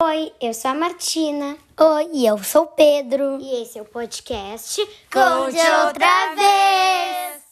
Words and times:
Oi, 0.00 0.32
eu 0.40 0.54
sou 0.54 0.70
a 0.70 0.74
Martina. 0.74 1.58
Oi, 1.76 2.10
e 2.12 2.24
eu 2.24 2.38
sou 2.38 2.62
o 2.62 2.66
Pedro. 2.68 3.40
E 3.40 3.62
esse 3.62 3.80
é 3.80 3.82
o 3.82 3.84
podcast 3.84 4.80
Conte 5.12 5.58
Outra 5.58 6.36
Vez! 6.36 7.42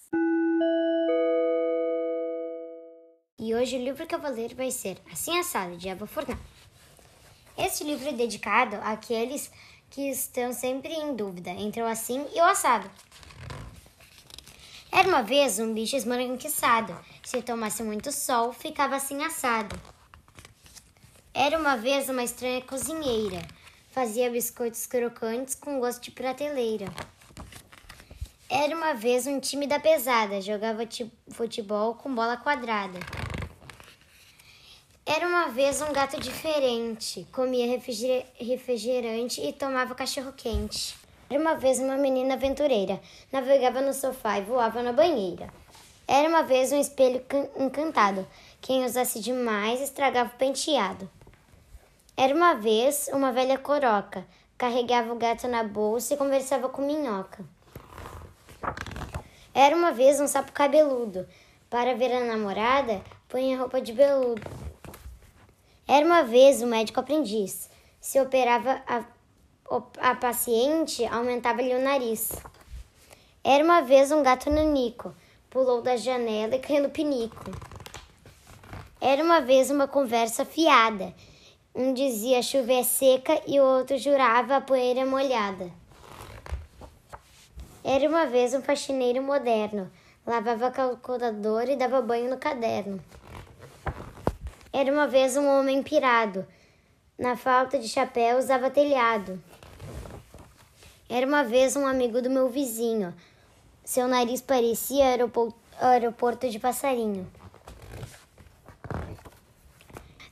E 3.37 3.53
hoje 3.53 3.77
o 3.77 3.83
livro 3.83 4.07
que 4.07 4.15
eu 4.15 4.21
vou 4.21 4.31
ler 4.31 4.55
vai 4.55 4.71
ser 4.71 4.97
Assim 5.13 5.37
Assado, 5.37 5.77
de 5.77 5.89
Eva 5.89 6.07
Furlan. 6.07 6.39
Este 7.59 7.83
livro 7.83 8.09
é 8.09 8.13
dedicado 8.13 8.77
àqueles 8.77 9.51
que 9.91 10.09
estão 10.09 10.53
sempre 10.53 10.93
em 10.93 11.17
dúvida 11.17 11.51
entre 11.51 11.83
o 11.83 11.87
assim 11.87 12.25
e 12.33 12.41
o 12.41 12.45
assado. 12.45 12.89
Era 14.93 15.09
uma 15.09 15.25
vez 15.25 15.59
um 15.59 15.75
bicho 15.75 15.97
esmoranquiçado. 15.97 16.97
Se 17.25 17.43
tomasse 17.43 17.83
muito 17.83 18.13
sol, 18.13 18.53
ficava 18.53 18.95
assim 18.95 19.25
assado. 19.25 19.96
Era 21.39 21.59
uma 21.59 21.77
vez 21.77 22.09
uma 22.09 22.25
estranha 22.25 22.63
cozinheira. 22.63 23.43
Fazia 23.91 24.31
biscoitos 24.31 24.87
crocantes 24.87 25.55
com 25.55 25.79
gosto 25.79 26.05
de 26.05 26.11
prateleira. 26.11 26.87
Era 28.49 28.75
uma 28.75 28.95
vez 28.95 29.27
um 29.27 29.39
time 29.39 29.67
da 29.67 29.79
pesada. 29.79 30.41
Jogava 30.41 30.89
futebol 31.29 31.95
com 31.97 32.15
bola 32.15 32.39
quadrada. 32.39 32.99
Era 35.05 35.29
uma 35.29 35.49
vez 35.49 35.83
um 35.83 35.93
gato 35.93 36.19
diferente. 36.19 37.29
Comia 37.31 37.79
refrigerante 38.39 39.43
e 39.43 39.53
tomava 39.53 39.95
cachorro 39.95 40.33
quente. 40.33 40.97
Era 41.29 41.39
uma 41.39 41.55
vez 41.55 41.79
uma 41.79 41.99
menina 41.99 42.33
aventureira. 42.33 42.99
Navegava 43.31 43.83
no 43.83 43.93
sofá 43.93 44.39
e 44.39 44.43
voava 44.43 44.83
na 44.83 44.95
banheira. 44.95 45.53
Era 46.09 46.31
uma 46.31 46.43
vez 46.45 46.73
um 46.73 46.81
espelho 46.81 47.23
encantado. 47.59 48.27
Quem 48.63 48.87
usasse 48.87 49.21
demais 49.21 49.83
estragava 49.83 50.31
o 50.35 50.39
penteado. 50.39 51.11
Era 52.19 52.35
uma 52.35 52.55
vez 52.55 53.11
uma 53.13 53.31
velha 53.31 53.59
coroca, 53.59 54.27
carregava 54.57 55.13
o 55.13 55.17
gato 55.17 55.47
na 55.47 55.63
bolsa 55.63 56.15
e 56.15 56.17
conversava 56.17 56.67
com 56.67 56.81
minhoca. 56.81 57.45
Era 59.53 59.77
uma 59.77 59.93
vez 59.93 60.19
um 60.19 60.27
sapo 60.27 60.51
cabeludo, 60.51 61.29
para 61.69 61.95
ver 61.95 62.11
a 62.15 62.25
namorada, 62.25 63.03
punha 63.29 63.59
roupa 63.59 63.83
de 63.83 63.93
veludo. 63.93 64.41
Era 65.87 66.07
uma 66.07 66.23
vez 66.23 66.63
um 66.63 66.67
médico 66.67 67.01
aprendiz, 67.01 67.69
se 68.01 68.19
operava 68.19 68.83
a, 68.87 69.05
a 69.99 70.15
paciente, 70.15 71.05
aumentava-lhe 71.05 71.75
o 71.75 71.83
nariz. 71.83 72.33
Era 73.45 73.63
uma 73.63 73.83
vez 73.83 74.11
um 74.11 74.23
gato 74.23 74.49
nanico, 74.49 75.15
pulou 75.51 75.83
da 75.83 75.99
janela 75.99 76.57
e 76.57 76.61
caiu 76.61 76.83
no 76.83 76.89
pinico. 76.89 77.45
Era 79.03 79.23
uma 79.23 79.43
vez 79.43 79.71
uma 79.71 79.87
conversa 79.87 80.47
fiada, 80.47 81.15
um 81.77 81.93
dizia 81.93 82.41
chuva 82.41 82.73
é 82.73 82.83
seca 82.83 83.39
e 83.47 83.61
o 83.61 83.63
outro 83.63 83.99
jurava 83.99 84.57
a 84.57 84.61
poeira 84.63 85.05
molhada. 85.05 85.71
Era 87.85 88.09
uma 88.09 88.25
vez 88.25 88.55
um 88.55 88.63
faxineiro 88.63 89.23
moderno, 89.23 89.93
lavava 90.27 90.69
a 90.69 90.71
calculadora 90.71 91.71
e 91.71 91.77
dava 91.77 92.01
banho 92.01 92.31
no 92.31 92.39
caderno. 92.39 92.99
Era 94.73 94.91
uma 94.91 95.07
vez 95.07 95.37
um 95.37 95.47
homem 95.47 95.83
pirado, 95.83 96.47
na 97.19 97.37
falta 97.37 97.79
de 97.79 97.89
chapéu 97.89 98.39
usava 98.39 98.71
telhado. 98.71 99.39
Era 101.11 101.27
uma 101.27 101.45
vez 101.45 101.77
um 101.77 101.87
amigo 101.87 102.23
do 102.23 102.31
meu 102.31 102.49
vizinho, 102.49 103.15
seu 103.85 104.09
nariz 104.09 104.41
parecia 104.41 105.05
aeroporto 105.79 106.49
de 106.49 106.59
passarinho. 106.59 107.31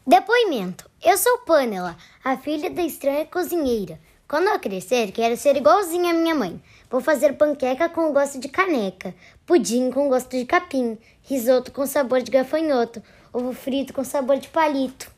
Depoimento. 0.07 0.84
Eu 1.05 1.19
sou 1.19 1.37
Pamela, 1.41 1.99
a 2.25 2.35
filha 2.35 2.71
da 2.71 2.83
estranha 2.83 3.27
cozinheira. 3.27 4.01
Quando 4.27 4.49
eu 4.49 4.59
crescer, 4.59 5.13
quero 5.13 5.37
ser 5.37 5.55
igualzinha 5.55 6.13
à 6.13 6.15
minha 6.15 6.35
mãe. 6.35 6.59
Vou 6.91 6.99
fazer 6.99 7.35
panqueca 7.35 7.91
com 7.91 8.11
gosto 8.11 8.41
de 8.41 8.49
caneca, 8.49 9.15
pudim 9.45 9.91
com 9.91 10.09
gosto 10.09 10.31
de 10.31 10.47
capim, 10.47 10.97
risoto 11.23 11.73
com 11.73 11.87
sabor 11.87 12.23
de 12.23 12.31
gafanhoto, 12.31 13.03
ovo 13.35 13.53
frito 13.53 13.93
com 13.93 14.03
sabor 14.03 14.39
de 14.39 14.49
palito. 14.49 15.13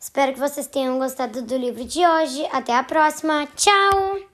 Espero 0.00 0.32
que 0.32 0.40
vocês 0.40 0.66
tenham 0.66 0.98
gostado 0.98 1.42
do 1.42 1.56
livro 1.56 1.84
de 1.84 2.04
hoje. 2.04 2.44
Até 2.50 2.74
a 2.74 2.82
próxima. 2.82 3.46
Tchau! 3.54 4.31